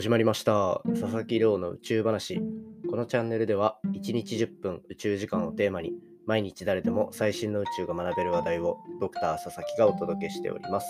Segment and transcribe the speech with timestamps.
[0.00, 0.80] 始まりました。
[0.98, 2.40] 佐々木亮の宇宙話。
[2.88, 5.92] このチャンネルでは1日10分宇宙時間をテーマに
[6.24, 10.86] 毎日誰でも最新の宇宙が学べる話題をドクター佐々木がお届けしております。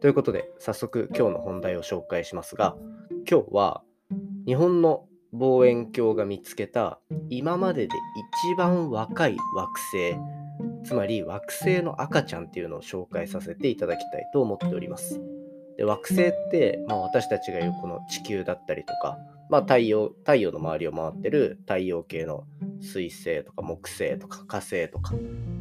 [0.00, 2.74] ということで早速今日の本題を紹介しますが
[3.30, 3.84] 今日は
[4.44, 6.98] 日本の望遠鏡が見つけた
[7.30, 7.94] 今までで
[8.50, 10.16] 一番若い惑星
[10.84, 15.20] つまり惑星の赤ちゃんっていうのを紹介させていただきたいと思っております。
[15.76, 19.18] で惑星って、まあ、私たちがいるこの地球だったりとか、
[19.50, 22.44] まあ、太陽太陽の周りを回ってる太陽系の
[22.80, 25.12] 水星とか木星とか火星とか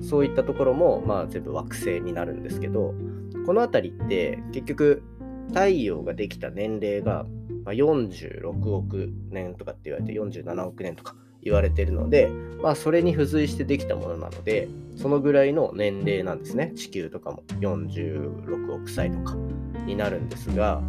[0.02, 2.94] そういったところも、まあ、全部惑星になるんですけど
[3.46, 5.04] この辺りって結局
[5.50, 7.26] 太陽ができた年齢が
[7.66, 12.28] 46億年とかって言われて47億年とか言われてるので、
[12.62, 14.68] まあ、それに付随してできたものなので
[14.98, 16.74] そのぐらいの年齢なんですね。
[16.76, 19.36] 地球とかも46億歳とか
[19.86, 20.82] になるんですが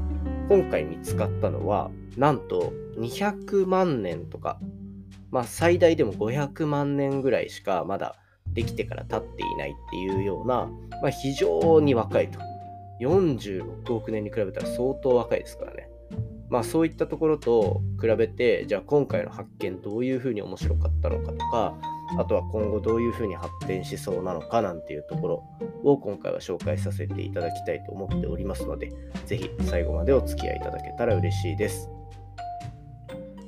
[0.48, 4.58] 今回見つかったのはなんと200万年とか、
[5.30, 8.16] まあ、最大でも500万年ぐらいしかまだ
[8.52, 10.66] できてから経っていないっていうような、
[11.02, 12.38] まあ、非常に若いと。
[13.00, 15.90] 46億年に比べたら相当若いですからね。
[16.48, 21.74] まあそういったところと比べてじゃあ今回の発見どういうふうに面白かったのかとか
[22.18, 25.44] あとは今後どういうふうに発展しそうなのかなんていうところ
[25.82, 28.92] を今回は紹介させていただきたいと思っておりますので
[29.26, 31.90] 是非最後までお付き合いいただけたら嬉しいです。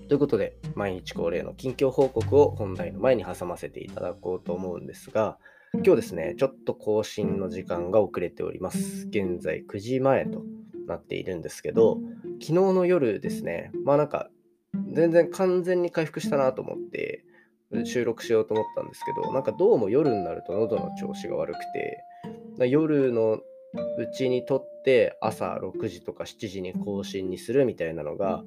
[0.08, 5.36] ということで毎日恒例の近況報告を本題の前に挟ませていただこうと思うんですが
[5.74, 9.06] 今日ですねちょっと更新の時間が遅れております。
[9.08, 10.42] 現在9時前と
[10.88, 11.98] なっているんですけど
[12.40, 13.70] 昨日の夜ですね。
[13.84, 14.30] まあなんか
[14.92, 17.24] 全然完全に回復したなと思って
[17.84, 21.58] 収録しようと思ったんですけどなんかどうも夜になると喉の調子が悪く
[22.58, 23.40] て夜のう
[24.14, 28.42] ちにとって朝6時とか7時に更新にするみたいなのが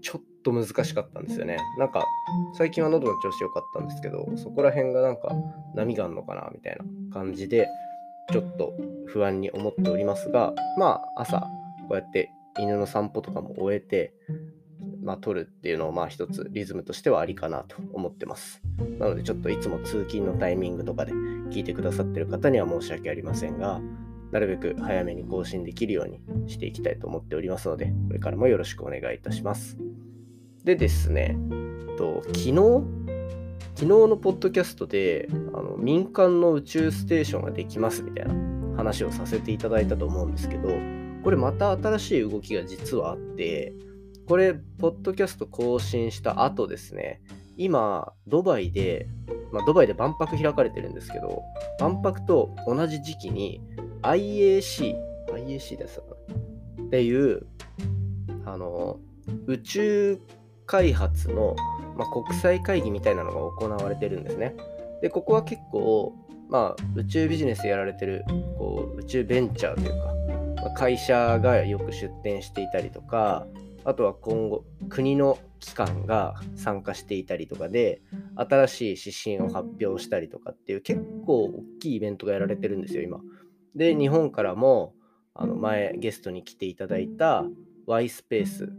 [0.00, 1.58] ちょっと難しかったんですよね。
[1.78, 2.04] なんか
[2.56, 5.34] 最近は喉の調子良かったんですけどそこら辺がなんか
[5.74, 7.68] 波があるのかなみたいな感じで
[8.30, 8.72] ちょっと
[9.06, 11.40] 不安に思っておりますがまあ朝
[11.88, 14.14] こうやって犬の散歩とかも終えて
[15.02, 18.62] まあ、取るっていうのをまあ一つリズムとしてはありかなと思ってます。
[18.98, 23.80] なのでちょっといつも通勤のタイミングとかで聞いてくださってる方には申し訳ありませんが、
[24.30, 29.76] なるべく早めに更新できるようにしていきたいと思っておりますので、これからもよろしくお願いいたします。
[30.64, 31.36] でですね、
[31.98, 32.52] と昨日
[33.74, 38.34] 昨日のポッドキャストであの民間の宇宙ステーションができますみたいな
[38.76, 40.68] 話をさせていただいたと思うんですけど、
[41.22, 43.72] これまた新しい動きが実はあって、
[44.26, 47.20] これ、ポッドキャスト更新した後ですね、
[47.56, 49.06] 今、ドバイで、
[49.52, 51.42] まあ、ドバイで万博開かれてるんですけど、
[51.80, 53.60] 万博と同じ時期に
[54.02, 54.96] IAC、
[55.32, 57.46] IAC ですっていう、
[58.44, 58.98] あの、
[59.46, 60.20] 宇宙
[60.66, 61.54] 開発の、
[61.96, 64.54] まあ、国際会議みたいなのが行われてるんですね。
[65.02, 66.14] で、ここは結構、
[66.48, 68.24] まあ、宇宙ビジネスやられてる
[68.58, 70.14] こう宇宙ベンチャーというか、
[70.74, 73.46] 会社がよく出展していたりとか、
[73.84, 78.02] あとは今後国の機関が参加していたりとかで
[78.36, 83.20] 新しい指針を発表したりとかっていう結構大きいイベントがやられてるんですよ今。
[83.74, 84.94] で日本からも
[85.34, 87.44] あの前ゲストに来ていただいた
[87.86, 88.72] Y スペース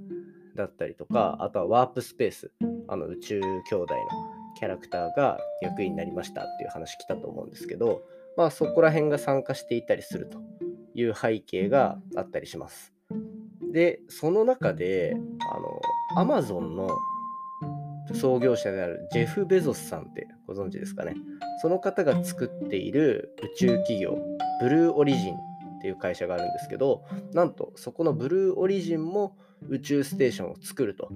[0.55, 2.51] だったりとかあとはワープスペース
[2.87, 3.99] あの宇宙兄弟の
[4.59, 8.03] キャラクターが役員になりましたっていう話来たと思うんですけど
[8.37, 10.39] まあそこら辺が参加していたりすると
[10.93, 12.93] いう背景があったりします。
[13.71, 15.15] で、その中で、
[15.51, 15.81] あの、
[16.15, 16.89] アマゾンの
[18.13, 21.15] 創業者であるジェフ・ベゾスさんってご存知ですかね。
[21.61, 24.17] その方が作っている宇宙企業、
[24.61, 25.37] ブルーオリジンっ
[25.81, 27.03] ていう会社があるんですけど、
[27.33, 29.37] なんとそこのブルーオリジンも
[29.69, 31.09] 宇宙ステーションを作ると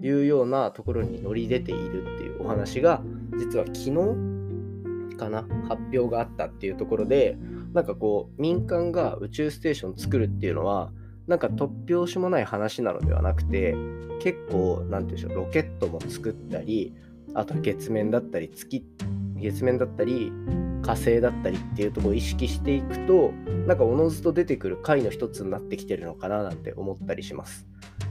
[0.00, 3.02] いうようなところに乗り出ているっていうお話が、
[3.38, 7.38] 実は昨日かな、発表があったっていうところで、
[7.72, 10.92] なんかこう、民間が宇宙ステーション作るっていうのは、
[11.26, 13.74] なんか突拍子もない話なのではなくて
[14.20, 16.94] 結構何て言うんでしょうロケットも作ったり
[17.34, 18.84] あと月面だったり月
[19.36, 20.32] 月面だったり
[20.82, 23.30] 火星だったりっていうところを意識していくと
[23.66, 27.66] なんかおのずと出てくる回の一つになってきてるのかななんて思ったりします。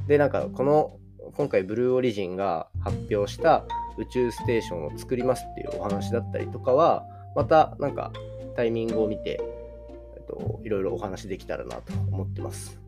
[0.07, 0.97] でなんかこの
[1.35, 3.65] 今回ブルーオリジンが発表した
[3.97, 7.05] 宇宙ステーションを作りますっていうお話だったりとかは
[7.35, 8.11] またなんか
[8.55, 9.39] タイミングを見て、
[10.31, 12.79] と、いろいろお話できたらなと思ってます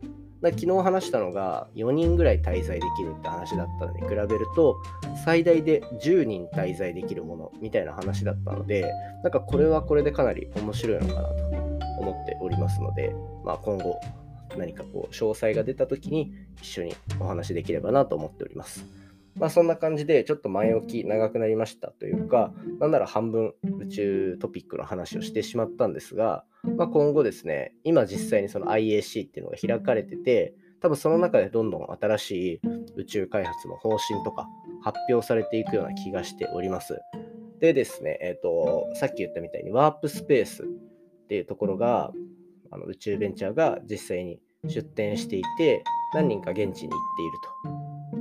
[0.42, 4.76] 昨日話したのが4人ぐらい滞在できるって話だったのに比べると
[5.24, 8.92] 最大で10人滞在できるものみたいな話だったので
[9.22, 11.34] なんかこれはこれでかなり面白いのかなと
[11.98, 13.98] 思っておりますので、まあ、今後
[14.58, 18.84] 何かこう詳細が出た時に一緒にお話できればなと思っております。
[19.36, 26.44] まあそんな感じでちょっと前置き長くなりましたというか、なんなら半分宇宙トピックの話をしてしまったんですが、
[26.76, 32.60] まあ、今後ですね、今実際にその IAC っていうのが開かれてて、多分その中でどんどん新しい
[32.96, 34.46] 宇宙開発の方針とか
[34.82, 36.98] 発表されていくような気がしております。
[37.60, 40.66] でですね、えっ、ー、と、さっき言ったみたいにワープスペースっ
[41.28, 42.12] ていうところが、
[42.70, 45.82] あの宇宙ベンチャーが実際に出展していて、
[46.12, 47.38] 何人か現地に行っている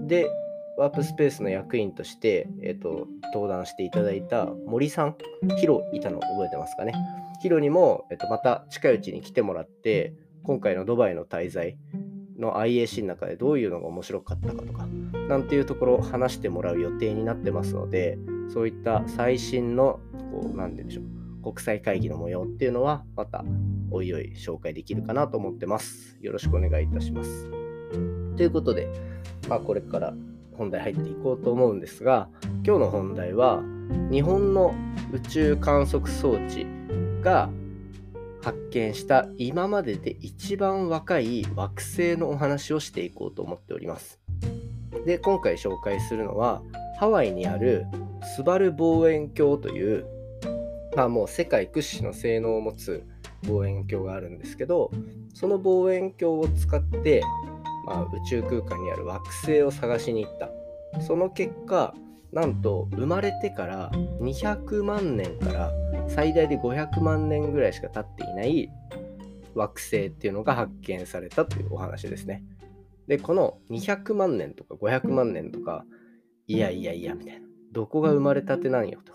[0.01, 0.07] と。
[0.07, 0.29] で、
[0.77, 5.15] ワープスペースの役員として、えーと、登壇していただいた森さん、
[5.57, 6.93] ヒロいたの覚えてますかね？
[7.41, 11.77] ヒロにも、えーと、また近いうちに来てもらって、今回のドバイの滞在
[12.37, 14.87] の IAC の中でどういうのが面白かったかとか、
[15.27, 18.17] なんていうところを話してもらう予定になってますので、
[18.51, 19.99] そういった最新の、
[20.31, 23.45] こう、なんて言うんでしょう、国際会議の模様っていうのは、また、
[23.91, 26.17] おいおい紹介できるかなと思ってます。
[26.19, 27.47] よろしくお願いいたします。
[28.35, 28.87] ということで、
[29.47, 30.13] まあ、これから
[30.63, 32.29] 本題入っていこうと思うんですが
[32.65, 33.61] 今日の本題は
[34.09, 34.73] 日本の
[35.11, 36.65] 宇宙観測装置
[37.21, 37.49] が
[38.41, 44.19] 発見した今までで一番若い惑星のお話をしていこうと思っております。
[45.05, 46.61] で今回紹介するのは
[46.97, 47.85] ハワイにある
[48.35, 50.05] スバル望遠鏡という
[50.95, 53.03] まあもう世界屈指の性能を持つ
[53.47, 54.91] 望遠鏡があるんですけど
[55.33, 57.21] その望遠鏡を使って
[57.85, 60.49] まあ、宇宙空間にある惑星を探しに行った。
[61.01, 61.93] その結果
[62.31, 65.71] なんと生まれてから200万年から
[66.07, 68.69] 最大で500万年ぐらいしか経っていない
[69.55, 72.43] 惑星っていうのが発見されたというお話ですね。
[73.07, 75.85] で、この200万年とか500万年とか、
[76.47, 79.13] いやいやいやみたいな、どこが生まれたてなんよと。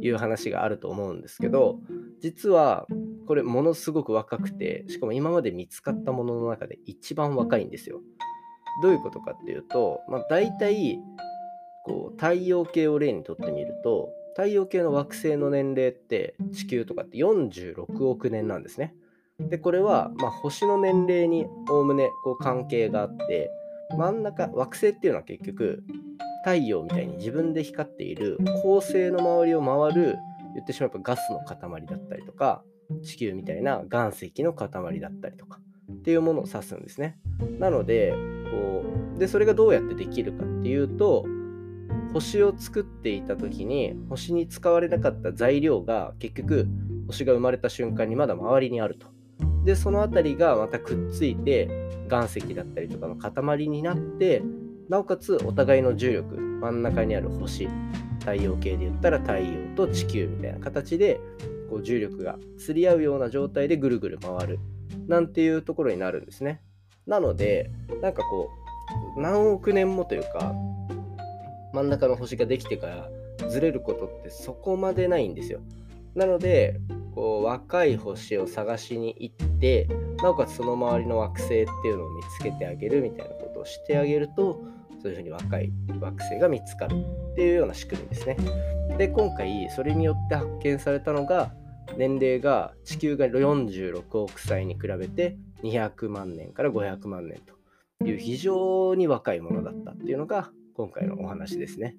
[0.00, 1.78] いう話があると思うんですけど、
[2.20, 2.86] 実は
[3.26, 8.00] これものすごく若くて、しかも今まで見つかったものの中で一番若いんですよ。
[8.82, 11.00] どういうことかっていうと、まあ、大体
[11.84, 18.94] こう太陽系を例にとってみると太陽系の惑星の年齢って地球とかって46億年なんですね。
[19.40, 23.50] でこれは、まあ、星の年齢におおむねこう関係があって
[23.96, 25.82] 真ん中惑星っていうのは結局
[26.44, 30.16] 太陽みたいに自分で光っている恒星の周りを回る
[30.54, 32.62] 言ってしまえばガスの塊だったりとか
[33.02, 35.60] 地球みたいな岩石の塊だったりとか
[35.92, 37.18] っていうものを指すんですね。
[37.58, 38.12] なので
[38.50, 38.84] こ
[39.16, 41.24] うでそれがどうやってできるかっていうと
[42.12, 46.66] 星を作っていた時に星に使われなかった材料が結局
[47.06, 49.06] 星が生まれた瞬間にまだ周りにあると。
[49.64, 51.68] でその辺りがまたくっついて
[52.10, 54.42] 岩石だったりとかの塊になって
[54.88, 57.68] なおかつお互いの重力真ん中にある星
[58.20, 61.20] 太陽系で言ったら太陽と地球みたいな形で
[61.68, 64.60] こう重力が釣り合うような状態でぐるぐる回る
[65.06, 66.62] なんていうところになるんですね。
[67.06, 67.70] なので
[68.02, 68.50] なんかこ
[69.16, 70.54] う何億年もというか
[71.72, 72.86] 真ん中の星ができてか
[73.40, 75.60] らずれることってそこまでないんですよ。
[76.14, 76.80] なので
[77.14, 79.86] こう若い星を探しに行って
[80.22, 84.62] なおかつその周りの惑星っていうのを見つけてあげるみたいなことをしてあげると
[85.00, 86.96] そういうふうに若い惑星が見つかる
[87.32, 88.36] っていうような仕組みですね。
[88.96, 91.52] で今回それによって発見されたのが
[91.96, 97.40] 年齢が地球が46億歳に比べて200万年から500万年
[97.98, 101.96] という非常に若いものだったっていうのが今回のお話ですね。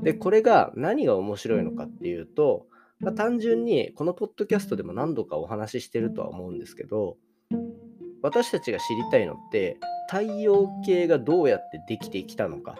[0.00, 2.66] で、これが何が面白いのかっていうと、
[3.00, 7.16] まあ、単純にこのポッドキャストでも何度かお話ししてるとは思うんですけど、
[8.22, 12.76] 私たちが知りたいのって太陽系がどうやってできてきたのか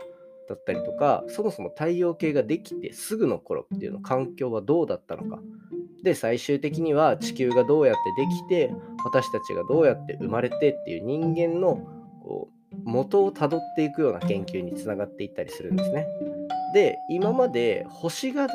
[0.48, 5.40] だったりとかそもそも太陽系ができてすぐの頃っていうの環境はどうだったのか
[6.02, 8.72] で最終的には地球がどうやってできて
[9.04, 11.76] 私たちがどうやって生まれてっていう人間の
[12.22, 16.06] こう元をたどっていくような研究につながっていったりするんですね。
[16.74, 18.46] で今まで星が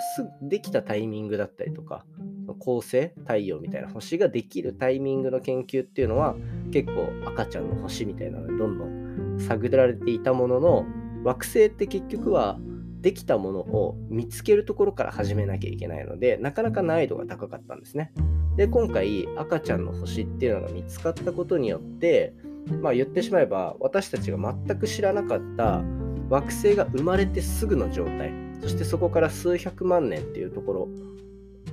[0.42, 2.06] できたタイミングだったりとか
[2.54, 6.36] 恒星太陽みたいな星ができるタイミングの研究っていうのは
[6.72, 10.86] 結構赤ちゃんの星みたいなのでどんどん探られていたものの
[11.24, 12.60] 惑星って結局は
[13.04, 18.14] できたものを見つけるところから始めなきゃいけないので、なかなか難易度が高かったんですね。
[18.56, 22.34] で、今回赤ちゃんの星っていうのが見つかったことによって、
[22.82, 25.84] まあ言ってしまえば私たちが全く知らなかった
[26.30, 28.32] 惑星が生まれてすぐの状態、
[28.62, 30.90] そしてそこから数百万年っていうところ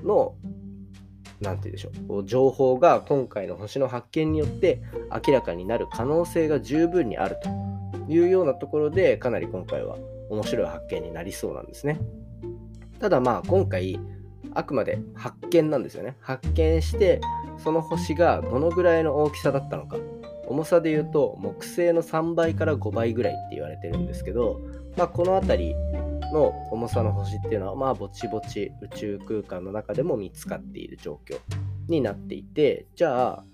[0.02, 0.34] の
[1.40, 4.82] 何て言うでしょう情報が今回の星の発見によって
[5.26, 7.48] 明らかになる可能性が十分にあると
[8.12, 9.96] いうようなところでかなり今回は
[10.28, 12.00] 面白い発見になりそうなんですね。
[12.98, 13.98] ただまあ今回
[14.54, 16.16] あくまで発見なんですよね。
[16.20, 17.20] 発見して
[17.58, 19.96] その星がどのぐらいの大きさだったのか
[20.46, 24.60] 重さで言うと木星の3倍から5倍ぐらいって言われてるんですけど、
[24.96, 25.74] まあ、この辺り
[26.32, 31.38] の重さの星っていうのはまあぼちぼち宇宙空間の中でも見つかっている状況
[31.88, 33.44] になっていてじゃあ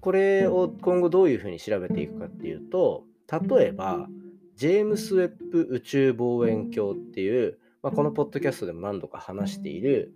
[0.00, 4.06] これを今後どういうふうに調べていくかっていうと例えば
[4.56, 10.12] ジェームス・ウェッブ宇宙望遠鏡っていう、まあ、このポッドキャストでも何度か話している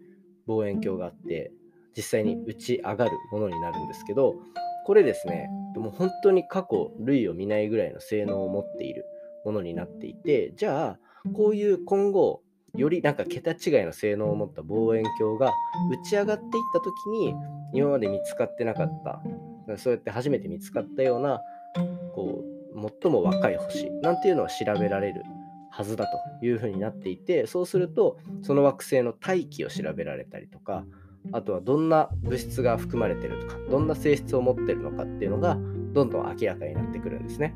[0.47, 1.53] 望遠鏡があって
[1.97, 4.35] 実際に打ち上がるものになるんですけど
[4.87, 9.05] これですねもう本当に過去類を見ないぐらいの性能を持っている
[9.45, 10.99] ものになっていてじゃあ
[11.35, 12.43] こういう今後
[12.75, 15.53] よりなんか桁違いの性能を持った望遠鏡が
[15.93, 17.35] 打ち上がっていった時に
[17.73, 21.41] 今まで見つかってなかったそうやって初めて見つかったような
[22.15, 25.23] こう最も若い星なんていうのは調べられる
[25.71, 26.07] はずだ
[26.41, 30.85] というふうになっていてそうするとその惑星の大気を調べられたりとか
[31.33, 35.57] あとはどんな物質が含まれてるとかどんな性質を持ってるのかっていうのが
[35.93, 37.55] どんどん明らかになってくるんですね。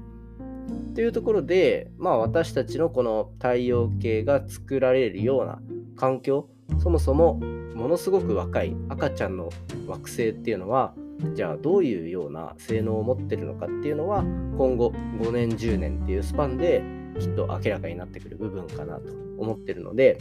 [0.95, 5.59] というところで、まあ、私たちのこの太陽系が作られるような
[5.97, 7.35] 環境そもそも
[7.75, 9.51] ものすごく若い赤ちゃんの
[9.87, 10.95] 惑星っていうのは
[11.35, 14.91] じゃあどういうような性能を持ってるのかっていうのは今後
[15.21, 16.83] 5年10年っていうスパンで
[17.19, 20.19] きっと明らかになってくる部分かなと思ってるので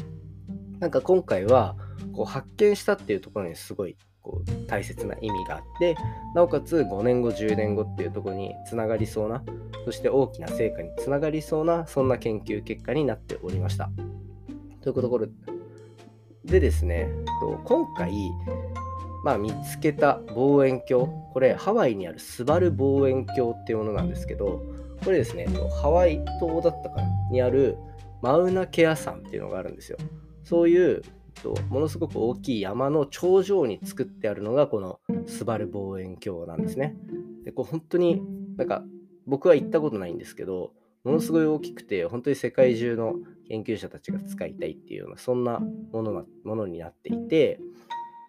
[0.79, 1.75] なんか今回は
[2.13, 5.95] こう発見したっていうところにすごいこう大切な意味があって
[6.33, 9.43] なおかつ5年後10年後っていうところにつながりそうな
[9.85, 13.89] そして大きな成果につながりそうなそんな研究結果になっておりました。
[14.81, 15.27] というところ
[16.45, 17.09] でですね
[17.65, 18.11] 今回
[19.23, 24.61] まあ、見つけた望遠鏡これハワイにあるスバル望遠鏡っていうものなんですけど
[25.03, 25.47] これですね
[25.81, 27.01] ハワイ島だったか
[27.31, 27.77] にある
[28.21, 29.97] マウナケア山っていうのがあるんですよ。
[30.43, 31.01] そういう
[31.33, 36.95] とものすごく大きい山の頂上に作ってあるのがこのスバル望遠鏡なんですね。
[37.45, 38.21] でこう本当に
[38.57, 38.83] なんか
[39.25, 40.73] 僕は行ったことないんですけど
[41.03, 43.15] ものすごい大きくて本当に世界中の
[43.47, 45.59] 研究者たちが使いたいっていうようなそんな
[45.91, 47.59] ものなものになっていて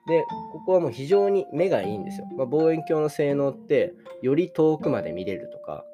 [0.06, 2.26] でここはもう非常に目がいいんですよ。
[2.36, 5.84] まあ、望遠鏡の性能ってより遠くまで見れるとか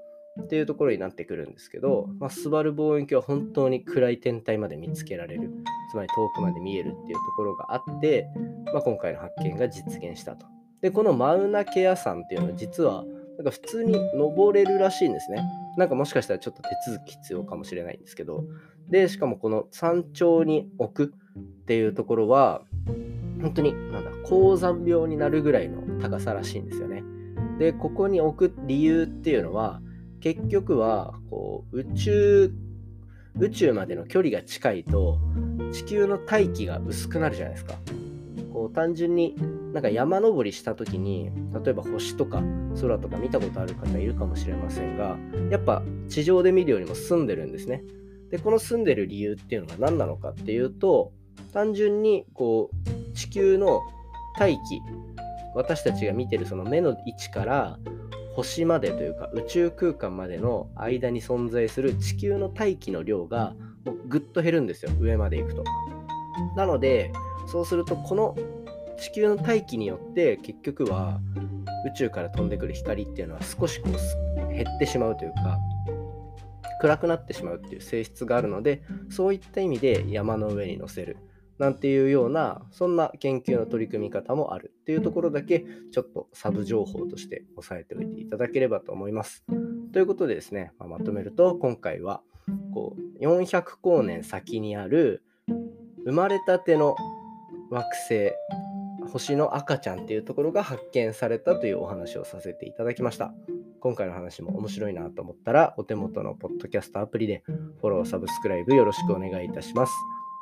[0.40, 5.50] っていうところになってくるんですけど、まあ、スバル望遠鏡は本当に暗い天体まで見つけられる
[5.90, 8.28] つまり遠くまで見えるっていうところがあって、
[8.72, 10.46] まあ、今回の発見が実現したと。
[10.80, 13.04] でこのマウナケア山っていうのは実は
[13.40, 15.42] なんか普通に登れるらしいんですね。
[15.78, 18.44] なんかもしかしたらちょっと手続き必要かもしれないんですけど。
[18.90, 22.62] で、しかもこの山頂に置くっていうところは、
[23.40, 27.02] 本当になんだ高山病になるぐらいの高さらしいんですよね。
[27.58, 29.80] で、ここに置く理由っていうのは、
[30.20, 32.52] 結局はこう宇宙
[33.38, 35.18] 宇宙までの距離が近いと
[35.72, 37.74] 地球の大気が薄くなるじゃないですか。
[38.52, 39.36] こう単純に
[39.72, 41.30] なんか山登りした時に
[41.64, 42.42] 例えば星とか
[42.80, 45.16] 空とか見たことある方いるかもしれませんが
[45.50, 47.82] やっぱ地上で見るよりも住んでるんですね。
[48.30, 51.12] でこの住んでる理由っていうのが何なのかっていうと
[51.52, 53.80] 単純にこう地球の
[54.38, 54.80] 大気
[55.54, 57.78] 私たちが見てるその目の位置から
[58.34, 65.64] 星までというか宇宙空間までの間に存在する地球の大気の量がもうぐっと減るんですよ上まで行くと。
[66.56, 67.12] なので
[67.46, 68.36] そうするとこの
[68.98, 71.20] 地球の大気によって結局は
[71.86, 75.58] 宇宙から飛んでくる光っていうのは少しこう減ってしまうというか
[76.80, 81.16] 暗くなってしまうっていう性質があるのでそういった意味で山の上に乗せる
[81.60, 89.44] なんていうようなそんな研究の取り組み方もあるっていうところだけちょっとサブ情報として押さえておいていただければと思います。
[89.92, 92.22] ということでですね、まあ、まとめると今回は
[92.72, 95.22] こう400光年先にある
[96.06, 96.96] 生まれたての
[97.68, 98.32] 惑星
[99.12, 103.34] 星の赤ちゃんっていうところが発見されたというお話をさせていただきました。
[103.80, 107.42] 今回の話も面白いなと思ったらお手元のポッドキャストアプリで
[107.80, 109.92] フォロー、サブスクライブよろしくお願いいたします。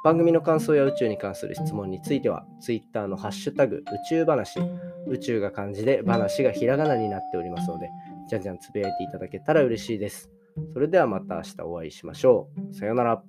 [0.04, 4.60] 番組の感想や宇宙に関する質問については、Twitter のハッシュタグ宇宙話、
[5.06, 7.88] 宇宙が漢字で話がひらがなになっておりますので、
[8.28, 10.30] じゃんじゃんつぶやいていただけたら嬉しいです。
[10.72, 12.74] それではまた明日お会いしましょう。
[12.74, 13.22] さようなら。